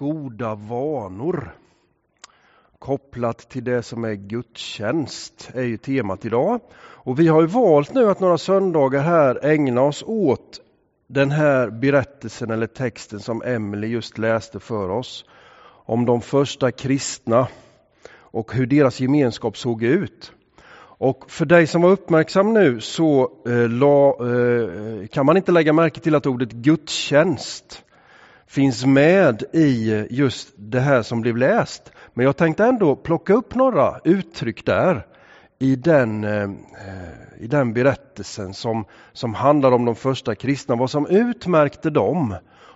[0.00, 1.54] goda vanor.
[2.78, 6.60] Kopplat till det som är gudstjänst är ju temat idag.
[6.80, 10.60] Och vi har ju valt nu att några söndagar här ägna oss åt
[11.06, 15.24] den här berättelsen eller texten som Emily just läste för oss.
[15.84, 17.48] Om de första kristna
[18.12, 20.32] och hur deras gemenskap såg ut.
[20.82, 25.72] Och för dig som var uppmärksam nu så eh, la, eh, kan man inte lägga
[25.72, 27.84] märke till att ordet gudstjänst
[28.50, 31.92] finns med i just det här som blev läst.
[32.14, 35.06] Men jag tänkte ändå plocka upp några uttryck där
[35.58, 36.50] i den, eh,
[37.38, 42.34] i den berättelsen som, som handlar om de första kristna, vad som utmärkte dem.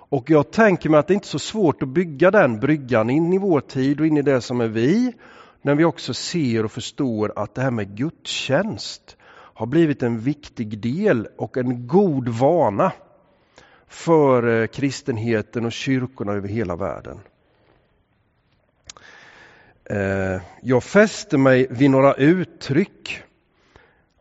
[0.09, 3.33] Och jag tänker mig att det inte är så svårt att bygga den bryggan in
[3.33, 5.13] i vår tid och in i det som är vi,
[5.63, 9.17] när vi också ser och förstår att det här med gudstjänst
[9.55, 12.93] har blivit en viktig del och en god vana
[13.89, 17.21] för eh, kristenheten och kyrkorna över hela världen.
[19.85, 23.23] Eh, jag fäster mig vid några uttryck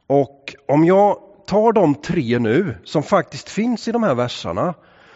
[0.08, 4.74] och om jag tar de tre nu som faktiskt finns i de här verserna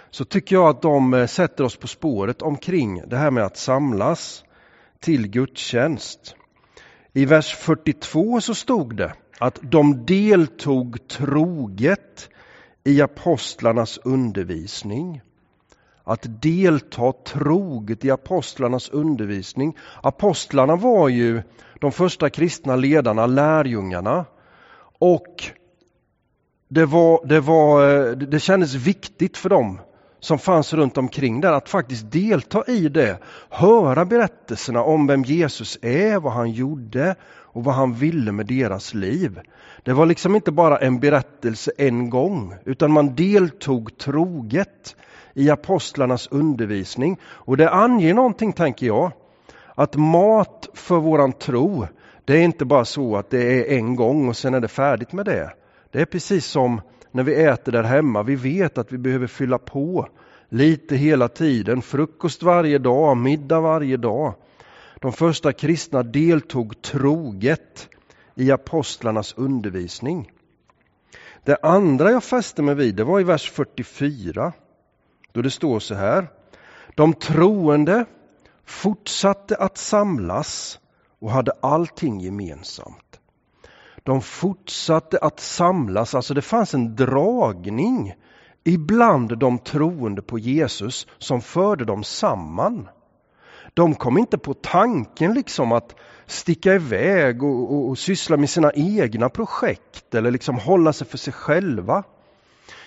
[0.09, 3.58] så tycker jag att de eh, sätter oss på spåret omkring det här med att
[3.58, 4.43] samlas
[4.99, 6.36] till gudstjänst.
[7.14, 12.30] I vers 42 så stod det att de deltog troget
[12.88, 15.21] i apostlarnas undervisning.
[16.03, 19.77] Att delta troget i apostlarnas undervisning.
[20.03, 21.41] Apostlarna var ju
[21.80, 24.25] de första kristna ledarna, lärjungarna.
[24.99, 25.43] Och
[26.67, 29.80] det, var, det, var, eh, det kändes viktigt för dem
[30.19, 33.17] som fanns runt omkring där att faktiskt delta i det.
[33.49, 37.15] Höra berättelserna om vem Jesus är, vad han gjorde
[37.57, 39.39] och vad han ville med deras liv.
[39.83, 44.95] Det var liksom inte bara en berättelse en gång, utan man deltog troget
[45.33, 47.19] i apostlarnas undervisning.
[47.23, 49.11] Och det anger någonting, tänker jag,
[49.75, 51.87] att mat för våran tro,
[52.25, 55.13] det är inte bara så att det är en gång och sen är det färdigt
[55.13, 55.53] med det.
[55.92, 56.81] Det är precis som
[57.11, 58.23] när vi äter där hemma.
[58.23, 60.07] Vi vet att vi behöver fylla på
[60.49, 61.81] lite hela tiden.
[61.81, 64.33] Frukost varje dag, middag varje dag.
[65.01, 67.89] De första kristna deltog troget
[68.35, 70.31] i apostlarnas undervisning.
[71.43, 74.53] Det andra jag fäste mig vid det var i vers 44
[75.31, 76.27] då det står så här.
[76.95, 78.05] De troende
[78.65, 80.79] fortsatte att samlas
[81.19, 83.06] och hade allting gemensamt.
[84.07, 88.13] De fortsatte att samlas, alltså det fanns en dragning
[88.63, 92.89] ibland de troende på Jesus som förde dem samman.
[93.73, 95.95] De kom inte på tanken liksom att
[96.25, 101.17] sticka iväg och, och, och syssla med sina egna projekt eller liksom hålla sig för
[101.17, 102.03] sig själva.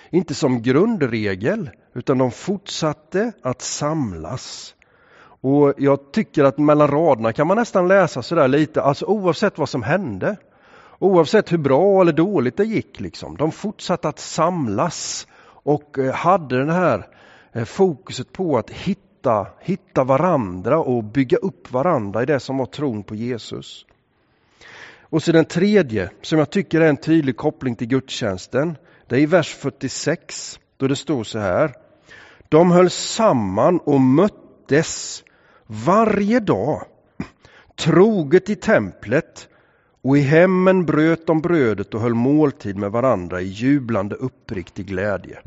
[0.09, 4.75] Inte som grundregel, utan de fortsatte att samlas.
[5.41, 9.69] Och jag tycker att mellan raderna kan man nästan läsa sådär lite, alltså oavsett vad
[9.69, 10.37] som hände.
[11.01, 13.37] Oavsett hur bra eller dåligt det gick, liksom.
[13.37, 17.07] de fortsatte att samlas och eh, hade det här
[17.51, 22.65] eh, fokuset på att hitta, hitta varandra och bygga upp varandra i det som var
[22.65, 23.85] tron på Jesus.
[25.01, 29.19] Och så den tredje, som jag tycker är en tydlig koppling till gudstjänsten, det är
[29.19, 31.73] i vers 46 då det står så här.
[32.49, 35.23] De höll samman och möttes
[35.67, 36.83] varje dag
[37.75, 39.47] troget i templet
[40.01, 45.39] och i hemmen bröt de brödet och höll måltid med varandra i jublande uppriktig glädje.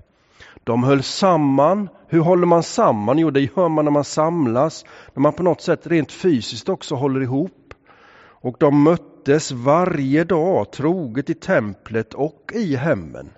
[0.64, 1.88] De höll samman.
[2.08, 3.18] Hur håller man samman?
[3.18, 4.84] Jo, det gör man när man samlas,
[5.14, 7.74] när man på något sätt rent fysiskt också håller ihop.
[8.16, 13.30] Och de möttes varje dag troget i templet och i hemmen.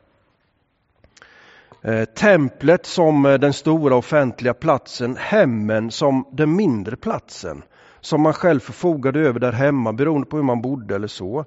[1.83, 7.63] Eh, templet som eh, den stora offentliga platsen, hemmen som den mindre platsen
[8.07, 11.45] som man själv förfogade över där hemma beroende på hur man bodde eller så.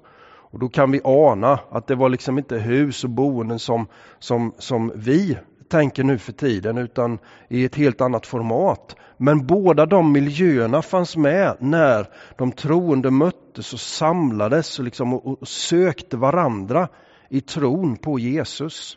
[0.52, 3.86] Och Då kan vi ana att det var liksom inte hus och boenden som,
[4.18, 5.38] som, som vi
[5.68, 7.18] tänker nu för tiden utan
[7.48, 8.96] i ett helt annat format.
[9.16, 12.06] Men båda de miljöerna fanns med när
[12.36, 16.88] de troende möttes och samlades och, liksom, och, och sökte varandra
[17.28, 18.96] i tron på Jesus.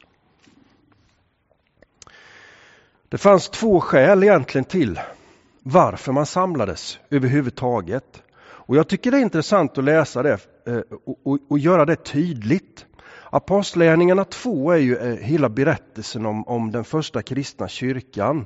[3.10, 5.00] Det fanns två skäl egentligen till
[5.64, 8.24] varför man samlades överhuvudtaget.
[8.42, 10.38] Och jag tycker det är intressant att läsa det
[10.68, 12.86] eh, och, och, och göra det tydligt.
[13.30, 18.46] Apostlagärningarna 2 är ju eh, hela berättelsen om, om den första kristna kyrkan.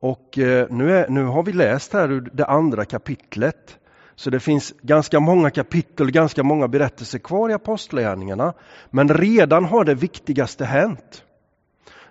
[0.00, 3.78] Och eh, nu, är, nu har vi läst här ur det andra kapitlet.
[4.14, 8.52] Så det finns ganska många kapitel, ganska många berättelser kvar i apostlagärningarna.
[8.90, 11.24] Men redan har det viktigaste hänt.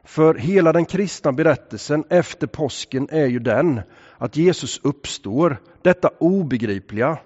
[0.06, 3.82] För hela den kristna berättelsen efter påsken är ju den
[4.18, 7.18] att Jesus uppstår, detta obegripliga.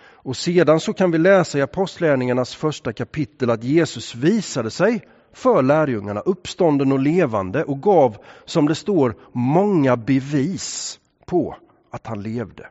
[0.00, 5.62] Och sedan så kan vi läsa i Apostlärningarnas första kapitel att Jesus visade sig för
[5.62, 11.56] lärjungarna, uppstånden och levande och gav, som det står, många bevis på
[11.90, 12.66] att han levde.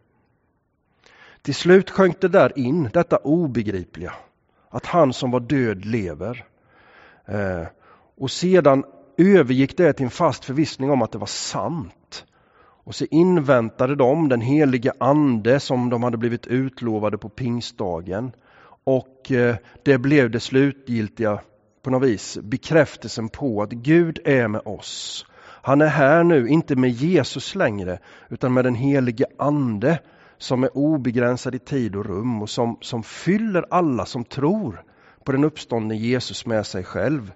[1.41, 4.13] Till slut sjönk det där in, detta obegripliga,
[4.69, 6.45] att han som var död lever.
[7.25, 7.67] Eh,
[8.17, 8.83] och sedan
[9.21, 12.25] övergick det till en fast förvissning om att det var sant.
[12.83, 18.31] Och så inväntade de den helige ande som de hade blivit utlovade på pingstdagen.
[18.83, 21.39] Och eh, det blev det slutgiltiga
[21.81, 25.25] på något vis bekräftelsen på att Gud är med oss.
[25.63, 29.99] Han är här nu, inte med Jesus längre, utan med den helige ande
[30.37, 34.83] som är obegränsad i tid och rum och som, som fyller alla som tror
[35.23, 37.31] på den uppståndne Jesus med sig själv.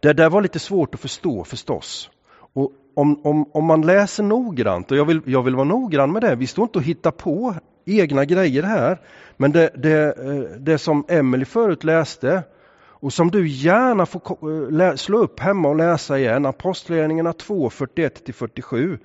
[0.00, 2.10] Det där var lite svårt att förstå förstås.
[2.52, 6.22] Och om, om, om man läser noggrant, och jag vill, jag vill vara noggrann med
[6.22, 7.54] det, vi står inte och hittar på
[7.84, 9.00] egna grejer här.
[9.36, 12.42] Men det, det, eh, det som Emelie förut läste
[12.78, 18.98] och som du gärna får eh, slå upp hemma och läsa igen, Apostlagärningarna 2, 41-47,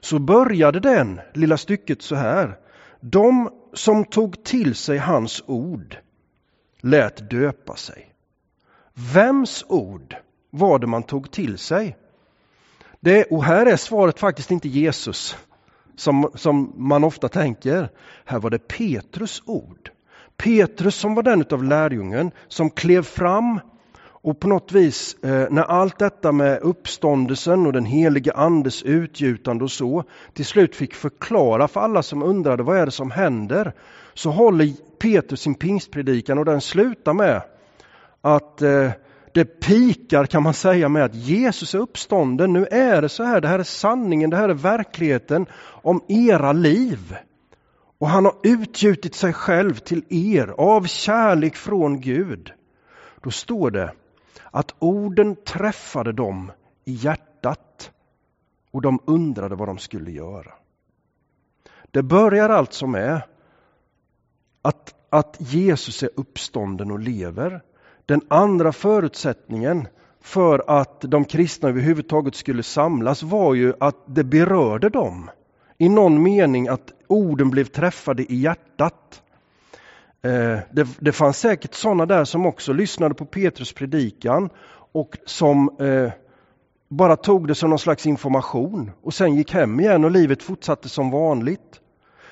[0.00, 2.58] så började den lilla stycket så här.
[3.00, 5.96] De som tog till sig hans ord
[6.80, 8.12] lät döpa sig.
[9.14, 10.16] Vems ord
[10.50, 11.96] var det man tog till sig?
[13.00, 15.36] Det, och här är svaret faktiskt inte Jesus,
[15.96, 17.90] som, som man ofta tänker.
[18.24, 19.90] Här var det Petrus ord.
[20.36, 23.60] Petrus som var den av lärjungen som klev fram
[24.26, 29.64] och på något vis eh, när allt detta med uppståndelsen och den helige andes utgjutande
[29.64, 33.72] och så till slut fick förklara för alla som undrade vad är det som händer
[34.14, 37.42] så håller Petrus sin pingstpredikan och den slutar med
[38.20, 38.90] att eh,
[39.36, 42.52] det pikar kan man säga med att Jesus är uppstånden.
[42.52, 45.46] Nu är det så här, det här är sanningen, det här är verkligheten
[45.82, 47.16] om era liv.
[47.98, 52.52] Och han har utgjutit sig själv till er av kärlek från Gud.
[53.22, 53.92] Då står det
[54.50, 56.52] att orden träffade dem
[56.84, 57.90] i hjärtat
[58.70, 60.52] och de undrade vad de skulle göra.
[61.90, 63.22] Det börjar alltså med
[64.62, 67.62] att, att Jesus är uppstånden och lever.
[68.06, 69.88] Den andra förutsättningen
[70.20, 75.30] för att de kristna överhuvudtaget skulle samlas var ju att det berörde dem.
[75.78, 79.22] I någon mening att orden blev träffade i hjärtat.
[80.22, 84.50] Eh, det, det fanns säkert sådana där som också lyssnade på Petrus predikan
[84.92, 86.12] och som eh,
[86.88, 90.88] bara tog det som någon slags information och sen gick hem igen och livet fortsatte
[90.88, 91.80] som vanligt.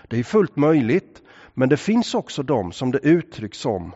[0.09, 1.23] Det är fullt möjligt,
[1.55, 3.93] men det finns också de som det uttrycks som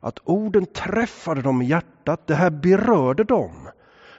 [0.00, 3.68] att orden träffade dem i hjärtat, det här berörde dem.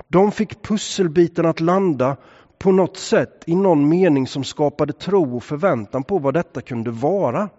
[0.08, 2.18] De fick pusselbiten att landa
[2.60, 6.92] på något sätt i någon mening som skapade tro och förväntan på vad detta kunde
[6.92, 7.50] vara.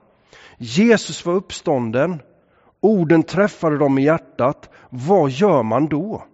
[0.58, 2.22] Jesus var uppstånden,
[2.80, 4.70] orden träffade dem i hjärtat.
[4.90, 6.24] Vad gör man då?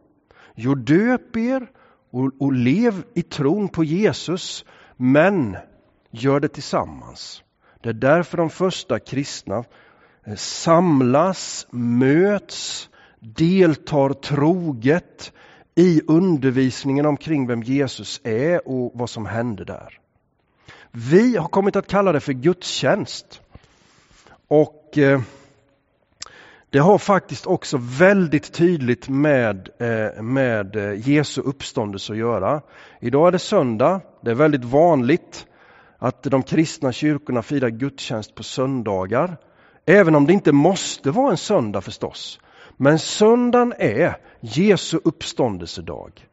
[0.54, 1.66] Jo, döp er
[2.10, 4.64] och, och lev i tron på Jesus,
[4.96, 5.56] men
[6.10, 7.42] gör det tillsammans.
[7.82, 9.64] Det är därför de första kristna
[10.36, 12.88] samlas, möts,
[13.20, 15.32] deltar troget
[15.74, 19.98] i undervisningen omkring vem Jesus är och vad som hände där.
[20.90, 23.40] Vi har kommit att kalla det för gudstjänst.
[24.48, 25.20] Och eh,
[26.70, 32.62] det har faktiskt också väldigt tydligt med, eh, med eh, Jesu uppståndelse att göra.
[33.00, 34.00] Idag är det söndag.
[34.20, 35.46] Det är väldigt vanligt
[35.98, 39.36] att de kristna kyrkorna firar gudstjänst på söndagar.
[39.86, 42.40] Även om det inte måste vara en söndag förstås.
[42.76, 46.26] Men söndagen är Jesu uppståndelsedag.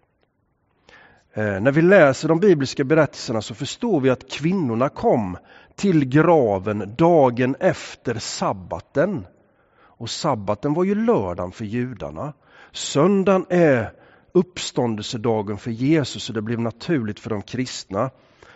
[1.33, 5.38] Eh, när vi läser de bibliska berättelserna så förstår vi att kvinnorna kom
[5.75, 9.27] till graven dagen efter sabbaten.
[9.75, 12.33] Och sabbaten var ju lördagen för judarna.
[12.72, 13.93] Söndagen är
[14.31, 18.10] uppståndelsedagen för Jesus och det blev naturligt för de kristna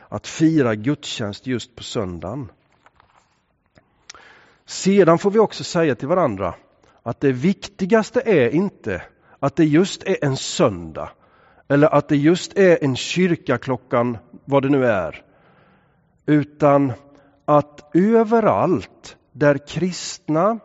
[0.10, 2.50] att fira gudstjänst just på söndagen.
[4.68, 6.54] Sedan får vi också säga till varandra
[7.04, 9.02] att det viktigaste är inte
[9.40, 11.10] att det just är en söndag
[11.68, 15.24] eller att det just är en kyrka klockan vad det nu är.
[16.26, 16.94] Utan
[17.46, 20.60] att överallt där kristna,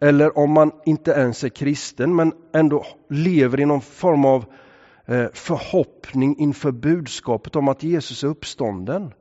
[0.00, 4.44] eller om man inte ens är kristen men ändå lever i någon form av
[5.06, 9.12] eh, förhoppning inför budskapet om att Jesus är uppstånden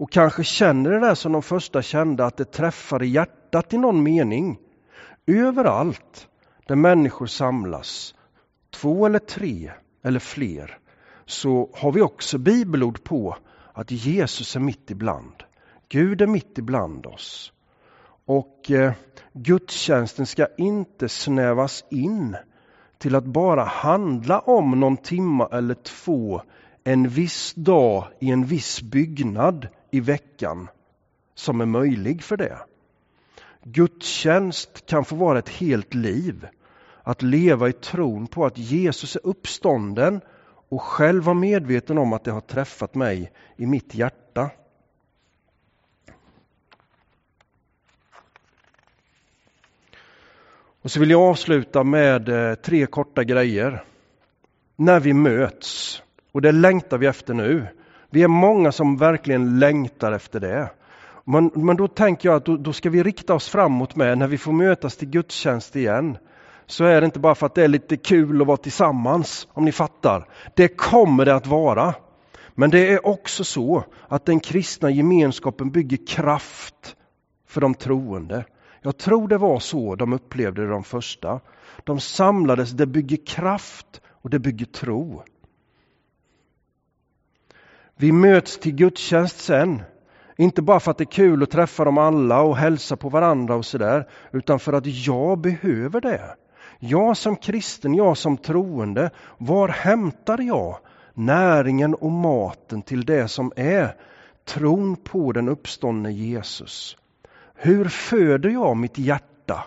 [0.00, 3.78] och kanske känner det där som de första kände, att det träffar i hjärtat i
[3.78, 4.58] någon mening.
[5.26, 6.28] Överallt
[6.66, 8.14] där människor samlas,
[8.70, 9.70] två eller tre
[10.02, 10.78] eller fler,
[11.26, 13.36] så har vi också bibelord på
[13.72, 15.42] att Jesus är mitt ibland.
[15.88, 17.52] Gud är mitt ibland oss.
[18.24, 18.92] Och eh,
[19.32, 22.36] gudstjänsten ska inte snävas in
[22.98, 26.42] till att bara handla om någon timma eller två
[26.84, 30.68] en viss dag i en viss byggnad i veckan
[31.34, 32.58] som är möjlig för det.
[33.62, 36.46] Gudstjänst kan få vara ett helt liv.
[37.02, 40.20] Att leva i tron på att Jesus är uppstånden
[40.68, 44.50] och själv vara medveten om att det har träffat mig i mitt hjärta.
[50.82, 53.84] Och så vill jag avsluta med eh, tre korta grejer.
[54.76, 57.66] När vi möts, och det längtar vi efter nu.
[58.10, 60.70] Vi är många som verkligen längtar efter det.
[61.24, 64.26] Men, men då tänker jag att då, då, ska vi rikta oss framåt med, när
[64.26, 66.18] vi får mötas till gudstjänst igen,
[66.66, 69.64] så är det inte bara för att det är lite kul att vara tillsammans, om
[69.64, 70.28] ni fattar.
[70.54, 71.94] Det kommer det att vara.
[72.54, 76.96] Men det är också så att den kristna gemenskapen bygger kraft
[77.48, 78.44] för de troende.
[78.82, 81.40] Jag tror det var så de upplevde det de första.
[81.84, 85.22] De samlades, det bygger kraft och det bygger tro.
[88.00, 89.82] Vi möts till gudstjänst sen.
[90.36, 93.54] Inte bara för att det är kul att träffa dem alla och hälsa på varandra
[93.54, 96.36] och sådär, utan för att jag behöver det.
[96.78, 100.78] Jag som kristen, jag som troende, var hämtar jag
[101.14, 103.96] näringen och maten till det som är
[104.44, 106.96] tron på den uppståndne Jesus?
[107.54, 109.64] Hur föder jag mitt hjärta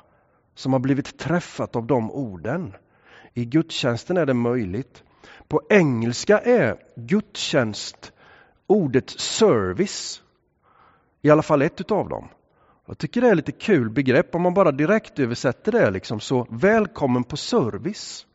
[0.55, 2.73] som har blivit träffat av de orden?
[3.33, 5.03] I gudstjänsten är det möjligt.
[5.47, 8.13] På engelska är gudstjänst
[8.67, 10.21] ordet service.
[11.21, 12.27] I alla fall ett utav dem.
[12.85, 16.47] Jag tycker det är lite kul begrepp om man bara direkt översätter det liksom så
[16.49, 18.25] välkommen på service.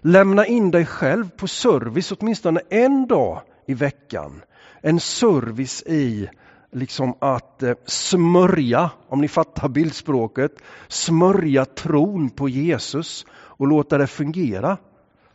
[0.00, 4.42] Lämna in dig själv på service åtminstone en dag i veckan.
[4.80, 6.28] En service i
[6.72, 10.52] liksom att eh, smörja, om ni fattar bildspråket,
[10.88, 14.76] smörja tron på Jesus och låta det fungera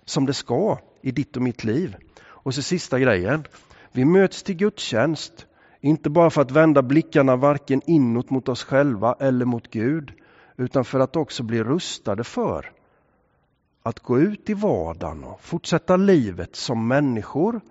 [0.05, 1.95] som det ska i ditt och mitt liv.
[2.25, 3.43] Och så sista grejen.
[3.95, 5.47] Vi möts till gudstjänst,
[5.81, 10.13] inte bara för att vända blickarna varken inåt mot oss själva eller mot Gud,
[10.57, 12.71] utan för att också bli rustade för
[13.83, 17.61] att gå ut i vardagen och fortsätta livet som människor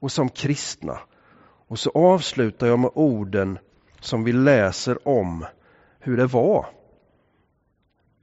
[0.00, 0.98] och som kristna.
[1.68, 3.58] Och så avslutar jag med orden
[4.00, 5.46] som vi läser om
[5.98, 6.66] hur det var.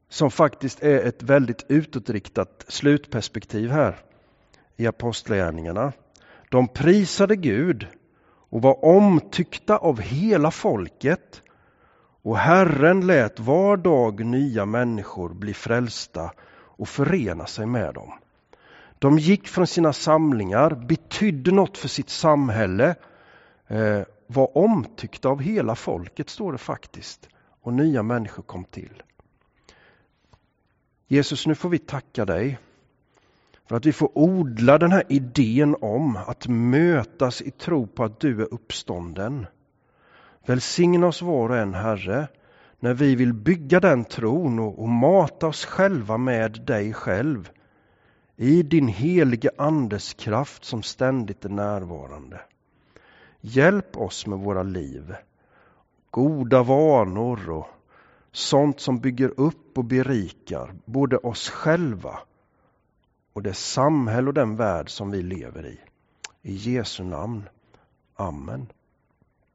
[0.10, 4.00] Som faktiskt är ett väldigt utåtriktat slutperspektiv här
[4.75, 5.93] i Apostlagärningarna.
[6.51, 7.88] De prisade Gud
[8.50, 11.41] och var omtyckta av hela folket
[12.22, 18.12] och Herren lät var dag nya människor bli frälsta och förena sig med dem.
[19.00, 22.96] De gick från sina samlingar, betydde något för sitt samhälle,
[23.67, 27.29] eh, var omtyckta av hela folket, står det faktiskt.
[27.62, 29.03] Och nya människor kom till.
[31.08, 32.60] Jesus, nu får vi tacka dig
[33.71, 38.19] för att vi får odla den här idén om att mötas i tro på att
[38.19, 39.45] du är uppstånden.
[40.45, 42.27] Välsigna oss var och en, Herre,
[42.79, 47.49] när vi vill bygga den tron och, och mata oss själva med dig själv
[48.35, 52.41] i din helige Andes kraft som ständigt är närvarande.
[53.41, 55.15] Hjälp oss med våra liv,
[56.09, 57.67] goda vanor och
[58.31, 62.19] sånt som bygger upp och berikar både oss själva
[63.33, 65.79] och det samhälle och den värld som vi lever i.
[66.41, 67.50] I Jesu namn.
[68.15, 68.67] Amen.